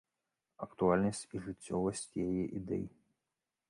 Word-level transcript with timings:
Актуальнасць 0.65 1.21
і 1.35 1.43
жыццёвасць 1.45 2.05
яе 2.27 2.43
ідэй. 2.63 2.85